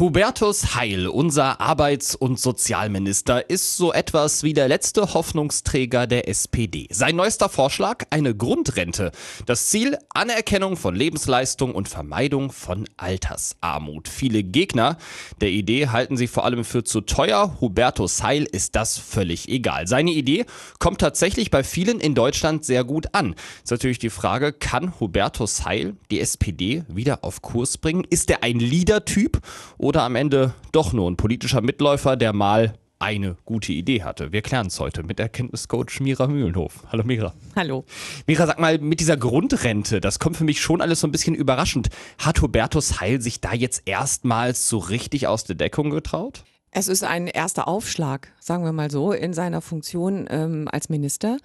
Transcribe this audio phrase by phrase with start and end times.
[0.00, 6.86] Hubertus Heil, unser Arbeits- und Sozialminister, ist so etwas wie der letzte Hoffnungsträger der SPD.
[6.92, 9.10] Sein neuester Vorschlag, eine Grundrente.
[9.46, 14.06] Das Ziel, Anerkennung von Lebensleistung und Vermeidung von Altersarmut.
[14.06, 14.98] Viele Gegner
[15.40, 17.56] der Idee halten sie vor allem für zu teuer.
[17.60, 19.88] Hubertus Heil ist das völlig egal.
[19.88, 20.46] Seine Idee
[20.78, 23.34] kommt tatsächlich bei vielen in Deutschland sehr gut an.
[23.64, 28.06] Ist natürlich die Frage, kann Hubertus Heil die SPD wieder auf Kurs bringen?
[28.08, 29.40] Ist er ein Leader-Typ?
[29.88, 34.32] Oder am Ende doch nur ein politischer Mitläufer, der mal eine gute Idee hatte.
[34.32, 36.84] Wir klären es heute mit Erkenntniscoach Mira Mühlenhof.
[36.92, 37.32] Hallo Mira.
[37.56, 37.86] Hallo.
[38.26, 41.34] Mira, sag mal, mit dieser Grundrente, das kommt für mich schon alles so ein bisschen
[41.34, 41.88] überraschend.
[42.18, 46.44] Hat Hubertus Heil sich da jetzt erstmals so richtig aus der Deckung getraut?
[46.70, 51.38] Es ist ein erster Aufschlag, sagen wir mal so, in seiner Funktion ähm, als Minister.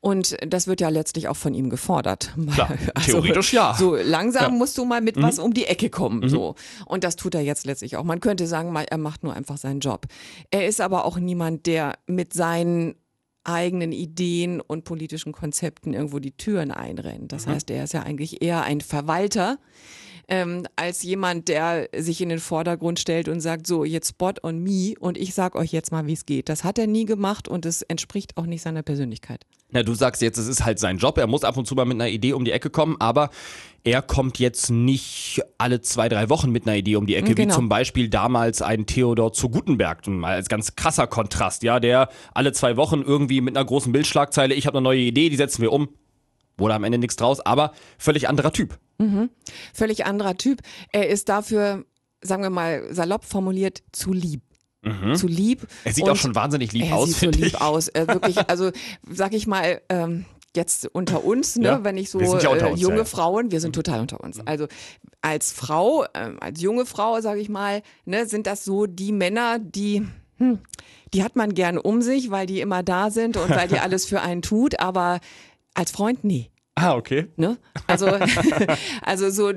[0.00, 2.32] Und das wird ja letztlich auch von ihm gefordert.
[2.54, 3.74] Klar, also, theoretisch ja.
[3.74, 4.58] So langsam ja.
[4.58, 5.22] musst du mal mit mhm.
[5.22, 6.20] was um die Ecke kommen.
[6.20, 6.28] Mhm.
[6.28, 6.54] So.
[6.86, 8.04] Und das tut er jetzt letztlich auch.
[8.04, 10.06] Man könnte sagen, er macht nur einfach seinen Job.
[10.50, 12.94] Er ist aber auch niemand, der mit seinen
[13.42, 17.32] eigenen Ideen und politischen Konzepten irgendwo die Türen einrennt.
[17.32, 17.52] Das mhm.
[17.52, 19.58] heißt, er ist ja eigentlich eher ein Verwalter
[20.28, 24.62] ähm, als jemand, der sich in den Vordergrund stellt und sagt, so, jetzt spot on
[24.62, 26.48] me und ich sag euch jetzt mal, wie es geht.
[26.48, 29.46] Das hat er nie gemacht und es entspricht auch nicht seiner Persönlichkeit.
[29.70, 31.18] Na, du sagst jetzt, es ist halt sein Job.
[31.18, 33.30] Er muss ab und zu mal mit einer Idee um die Ecke kommen, aber
[33.84, 37.48] er kommt jetzt nicht alle zwei, drei Wochen mit einer Idee um die Ecke, genau.
[37.48, 42.08] wie zum Beispiel damals ein Theodor zu Gutenberg, mal als ganz krasser Kontrast, ja, der
[42.34, 45.62] alle zwei Wochen irgendwie mit einer großen Bildschlagzeile, ich habe eine neue Idee, die setzen
[45.62, 45.88] wir um,
[46.56, 48.78] wurde am Ende nichts draus, aber völlig anderer Typ.
[48.98, 49.30] Mhm.
[49.72, 50.60] Völlig anderer Typ.
[50.92, 51.84] Er ist dafür,
[52.20, 54.42] sagen wir mal, salopp formuliert, zu lieb.
[54.82, 55.16] Mhm.
[55.16, 55.66] Zu lieb.
[55.84, 57.08] Er sieht auch schon wahnsinnig lieb er aus.
[57.08, 57.60] Er sieht so lieb ich.
[57.60, 57.88] aus.
[57.88, 58.70] Äh, wirklich, also
[59.10, 60.24] sag ich mal, ähm,
[60.54, 63.04] jetzt unter uns, ne, ja, wenn ich so ja äh, uns, junge ja.
[63.04, 64.40] Frauen, wir sind total unter uns.
[64.46, 64.66] Also
[65.20, 69.58] als Frau, äh, als junge Frau, sage ich mal, ne, sind das so die Männer,
[69.58, 70.06] die
[70.38, 70.60] hm,
[71.12, 74.06] die hat man gern um sich, weil die immer da sind und weil die alles
[74.06, 75.20] für einen tut, aber
[75.74, 76.50] als Freund nee.
[76.78, 77.26] Ah, okay.
[77.36, 77.58] Ne?
[77.86, 78.06] Also,
[79.02, 79.52] also so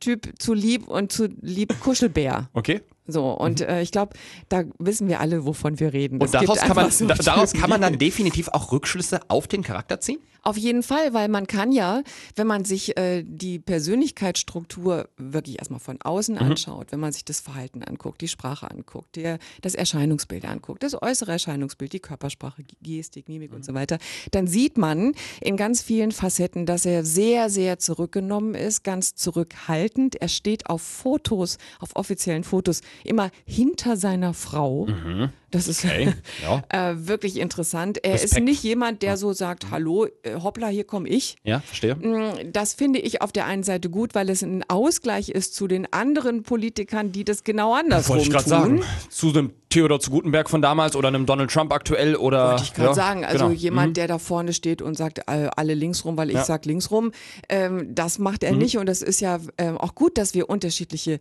[0.00, 2.50] Typ zu lieb und zu lieb Kuschelbär.
[2.52, 2.82] Okay.
[3.06, 3.66] So, und mhm.
[3.66, 4.16] äh, ich glaube,
[4.48, 6.20] da wissen wir alle, wovon wir reden.
[6.20, 10.00] Und daraus kann, man, so daraus kann man dann definitiv auch Rückschlüsse auf den Charakter
[10.00, 10.18] ziehen?
[10.44, 12.02] Auf jeden Fall, weil man kann ja,
[12.34, 16.40] wenn man sich äh, die Persönlichkeitsstruktur wirklich erstmal von außen mhm.
[16.40, 21.00] anschaut, wenn man sich das Verhalten anguckt, die Sprache anguckt, der, das Erscheinungsbild anguckt, das
[21.00, 23.58] äußere Erscheinungsbild, die Körpersprache, Gestik, Mimik mhm.
[23.58, 23.98] und so weiter,
[24.32, 30.16] dann sieht man in ganz vielen Facetten, dass er sehr, sehr zurückgenommen ist, ganz zurückhaltend.
[30.16, 34.86] Er steht auf Fotos, auf offiziellen Fotos immer hinter seiner Frau.
[34.86, 35.30] Mhm.
[35.52, 36.14] Das ist okay.
[36.42, 36.62] ja.
[36.70, 38.02] äh, wirklich interessant.
[38.02, 38.32] Er Respekt.
[38.32, 41.36] ist nicht jemand, der so sagt, hallo, äh, hoppla, hier komme ich.
[41.44, 41.94] Ja, verstehe.
[41.94, 45.68] Mm, das finde ich auf der einen Seite gut, weil es ein Ausgleich ist zu
[45.68, 48.82] den anderen Politikern, die das genau andersrum Wollte ich gerade sagen.
[49.10, 52.50] Zu dem Theodor zu Gutenberg von damals oder einem Donald Trump aktuell oder.
[52.52, 53.24] Wollte ich gerade ja, sagen.
[53.24, 53.58] Also genau.
[53.58, 53.94] jemand, mhm.
[53.94, 56.44] der da vorne steht und sagt, alle links rum, weil ich ja.
[56.44, 57.12] sage links rum,
[57.50, 58.58] ähm, das macht er mhm.
[58.58, 58.78] nicht.
[58.78, 61.18] Und das ist ja ähm, auch gut, dass wir unterschiedliche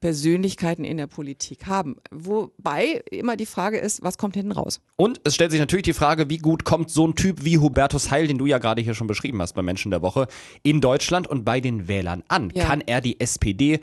[0.00, 1.96] Persönlichkeiten in der Politik haben.
[2.10, 4.80] Wobei immer die Frage ist, was kommt hinten raus?
[4.96, 8.10] Und es stellt sich natürlich die Frage, wie gut kommt so ein Typ wie Hubertus
[8.10, 10.26] Heil, den du ja gerade hier schon beschrieben hast bei Menschen der Woche,
[10.62, 12.50] in Deutschland und bei den Wählern an?
[12.54, 12.64] Ja.
[12.64, 13.80] Kann er die SPD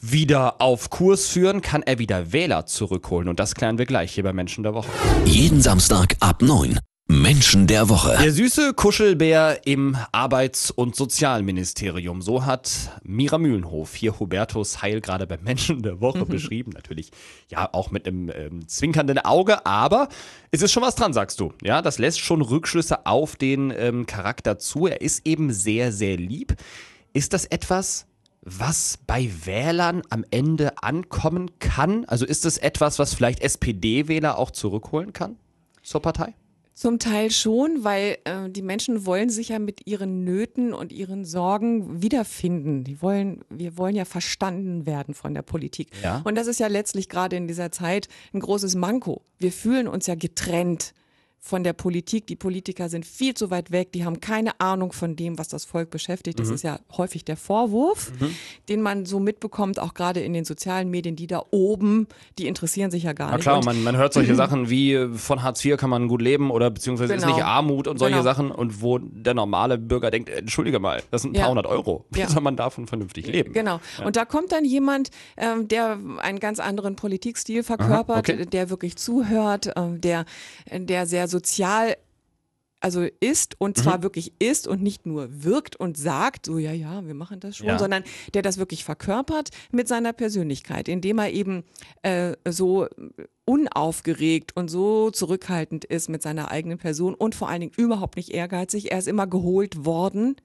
[0.00, 1.62] wieder auf Kurs führen?
[1.62, 3.28] Kann er wieder Wähler zurückholen?
[3.28, 4.88] Und das klären wir gleich hier bei Menschen der Woche.
[5.24, 6.78] Jeden Samstag ab 9.
[7.06, 8.16] Menschen der Woche.
[8.22, 12.22] Der süße Kuschelbär im Arbeits- und Sozialministerium.
[12.22, 16.72] So hat Mira Mühlenhof hier Hubertus Heil gerade beim Menschen der Woche beschrieben.
[16.72, 17.10] Natürlich
[17.50, 20.08] ja auch mit einem ähm, zwinkernden Auge, aber
[20.50, 21.52] es ist schon was dran, sagst du.
[21.62, 24.86] Ja, das lässt schon Rückschlüsse auf den ähm, Charakter zu.
[24.86, 26.56] Er ist eben sehr, sehr lieb.
[27.12, 28.06] Ist das etwas,
[28.40, 32.06] was bei Wählern am Ende ankommen kann?
[32.06, 35.36] Also ist es etwas, was vielleicht SPD-Wähler auch zurückholen kann
[35.82, 36.34] zur Partei?
[36.74, 41.24] Zum Teil schon, weil äh, die Menschen wollen sich ja mit ihren Nöten und ihren
[41.24, 42.82] Sorgen wiederfinden.
[42.82, 45.90] Die wollen, wir wollen ja verstanden werden von der Politik.
[46.02, 46.20] Ja.
[46.24, 49.22] Und das ist ja letztlich gerade in dieser Zeit ein großes Manko.
[49.38, 50.94] Wir fühlen uns ja getrennt
[51.44, 52.26] von der Politik.
[52.26, 55.64] Die Politiker sind viel zu weit weg, die haben keine Ahnung von dem, was das
[55.64, 56.38] Volk beschäftigt.
[56.38, 56.54] Das mhm.
[56.54, 58.34] ist ja häufig der Vorwurf, mhm.
[58.68, 62.08] den man so mitbekommt, auch gerade in den sozialen Medien, die da oben,
[62.38, 63.42] die interessieren sich ja gar Na nicht.
[63.42, 64.34] klar, man, man hört solche.
[64.44, 67.28] Sachen wie äh, von Hartz IV kann man gut leben oder beziehungsweise genau.
[67.28, 68.24] ist nicht Armut und solche genau.
[68.24, 72.04] Sachen und wo der normale Bürger denkt, entschuldige mal, das sind ein paar hundert Euro.
[72.10, 72.28] Wie ja.
[72.28, 73.52] soll man davon vernünftig leben?
[73.52, 73.80] Genau.
[73.98, 74.06] Ja.
[74.06, 78.46] Und da kommt dann jemand, ähm, der einen ganz anderen Politikstil verkörpert, Aha, okay.
[78.46, 80.24] der wirklich zuhört, äh, der,
[80.72, 81.96] der sehr sozial
[82.80, 87.06] also ist und zwar wirklich ist und nicht nur wirkt und sagt, so ja, ja,
[87.06, 87.78] wir machen das schon, Ja.
[87.78, 88.04] sondern
[88.34, 91.64] der das wirklich verkörpert mit seiner Persönlichkeit, indem er eben
[92.02, 92.86] äh, so
[93.46, 98.30] unaufgeregt und so zurückhaltend ist mit seiner eigenen Person und vor allen Dingen überhaupt nicht
[98.30, 98.90] ehrgeizig.
[98.90, 100.36] Er ist immer geholt worden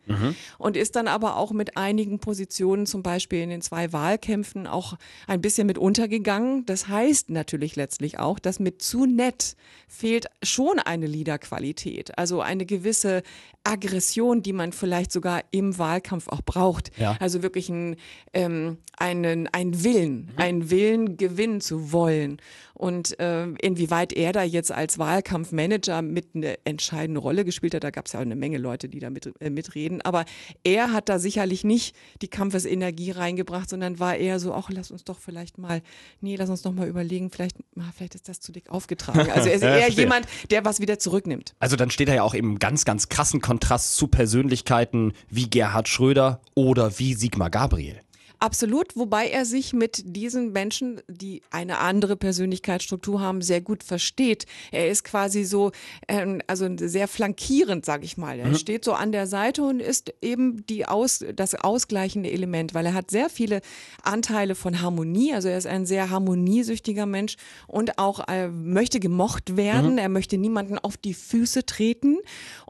[0.58, 4.98] und ist dann aber auch mit einigen Positionen, zum Beispiel in den zwei Wahlkämpfen, auch
[5.28, 6.66] ein bisschen mit untergegangen.
[6.66, 9.56] Das heißt natürlich letztlich auch, dass mit zu nett
[9.88, 13.24] fehlt schon eine Liederqualität, also eine gewisse
[13.64, 16.92] Aggression, die man vielleicht sogar im Wahlkampf auch braucht.
[16.98, 17.18] Ja.
[17.20, 17.96] Also wirklich ein,
[18.34, 22.42] ähm, einen, einen Willen, einen Willen gewinnen zu wollen.
[22.80, 27.90] Und ähm, inwieweit er da jetzt als Wahlkampfmanager mit eine entscheidende Rolle gespielt hat, da
[27.92, 30.02] gab es ja auch eine Menge Leute, die da mit, äh, mitreden.
[30.02, 30.24] Aber
[30.64, 35.04] er hat da sicherlich nicht die Kampfesenergie reingebracht, sondern war eher so, ach, lass uns
[35.04, 35.82] doch vielleicht mal,
[36.22, 39.30] nee, lass uns doch mal überlegen, vielleicht, ah, vielleicht ist das zu dick aufgetragen.
[39.36, 40.06] Also er ist Ja, eher verstehe.
[40.06, 41.56] jemand, der was wieder zurücknimmt.
[41.60, 45.90] Also dann steht er ja auch im ganz, ganz krassen Kontrast zu Persönlichkeiten wie Gerhard
[45.90, 48.00] Schröder oder wie Sigmar Gabriel.
[48.42, 54.46] Absolut, wobei er sich mit diesen Menschen, die eine andere Persönlichkeitsstruktur haben, sehr gut versteht.
[54.72, 55.72] Er ist quasi so,
[56.08, 58.40] ähm, also sehr flankierend, sag ich mal.
[58.40, 62.86] Er steht so an der Seite und ist eben die Aus, das ausgleichende Element, weil
[62.86, 63.60] er hat sehr viele
[64.04, 65.34] Anteile von Harmonie.
[65.34, 67.36] Also er ist ein sehr harmoniesüchtiger Mensch
[67.68, 69.98] und auch äh, möchte gemocht werden.
[69.98, 72.20] Er möchte niemanden auf die Füße treten.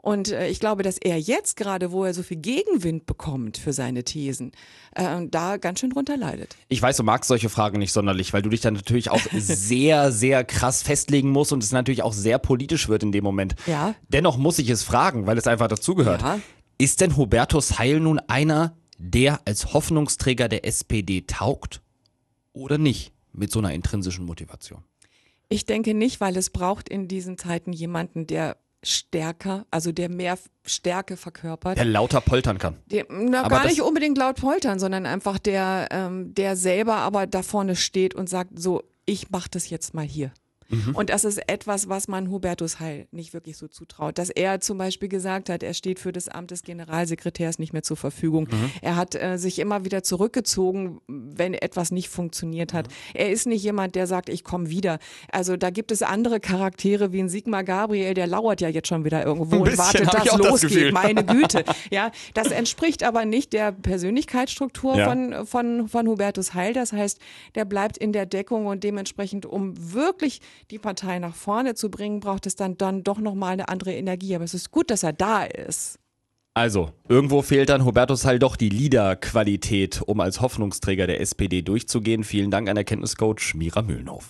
[0.02, 3.72] Und äh, ich glaube, dass er jetzt gerade, wo er so viel Gegenwind bekommt für
[3.72, 4.50] seine Thesen,
[4.96, 6.56] äh, da ganz schön drunter leidet.
[6.68, 10.12] Ich weiß, du magst solche Fragen nicht sonderlich, weil du dich dann natürlich auch sehr,
[10.12, 13.54] sehr krass festlegen musst und es natürlich auch sehr politisch wird in dem Moment.
[13.66, 13.94] Ja.
[14.08, 16.22] Dennoch muss ich es fragen, weil es einfach dazugehört.
[16.22, 16.40] Ja.
[16.78, 21.82] Ist denn Hubertus Heil nun einer, der als Hoffnungsträger der SPD taugt
[22.52, 24.82] oder nicht mit so einer intrinsischen Motivation?
[25.48, 30.38] Ich denke nicht, weil es braucht in diesen Zeiten jemanden, der stärker, also der mehr
[30.64, 31.76] Stärke verkörpert.
[31.76, 32.76] Der lauter poltern kann.
[32.86, 37.26] Der, na, Aber gar nicht unbedingt laut poltern, sondern einfach der, ähm, der selber aber
[37.26, 40.32] da vorne steht und sagt, so, ich mach das jetzt mal hier.
[40.70, 40.94] Mhm.
[40.94, 44.18] Und das ist etwas, was man Hubertus Heil nicht wirklich so zutraut.
[44.18, 47.82] Dass er zum Beispiel gesagt hat, er steht für das Amt des Generalsekretärs nicht mehr
[47.82, 48.48] zur Verfügung.
[48.50, 48.70] Mhm.
[48.82, 52.86] Er hat äh, sich immer wieder zurückgezogen, wenn etwas nicht funktioniert hat.
[52.88, 52.92] Mhm.
[53.14, 54.98] Er ist nicht jemand, der sagt, ich komme wieder.
[55.30, 59.04] Also da gibt es andere Charaktere wie ein Sigmar Gabriel, der lauert ja jetzt schon
[59.04, 60.70] wieder irgendwo und wartet, dass das losgeht.
[60.70, 60.92] Gefühl.
[60.92, 61.64] Meine Güte.
[61.90, 65.08] Ja, das entspricht aber nicht der Persönlichkeitsstruktur Ja.
[65.08, 66.72] von, von, von Hubertus Heil.
[66.72, 67.18] Das heißt,
[67.54, 70.40] der bleibt in der Deckung und dementsprechend, um wirklich
[70.70, 74.34] die Partei nach vorne zu bringen, braucht es dann, dann doch nochmal eine andere Energie.
[74.34, 75.98] Aber es ist gut, dass er da ist.
[76.52, 82.24] Also, irgendwo fehlt dann Hubertus Heil doch die Leaderqualität, um als Hoffnungsträger der SPD durchzugehen.
[82.24, 84.28] Vielen Dank an Erkenntniscoach Mira Mühlenhof.